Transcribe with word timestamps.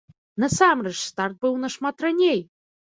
Насамрэч, 0.43 0.95
старт 1.11 1.39
быў 1.45 1.53
нашмат 1.67 1.95
раней! 2.09 2.39